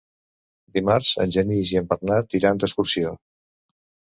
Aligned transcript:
Dimarts 0.77 1.11
en 1.25 1.35
Genís 1.35 1.73
i 1.75 1.79
en 1.81 1.91
Bernat 1.93 2.35
iran 2.41 2.65
d'excursió. 2.65 3.13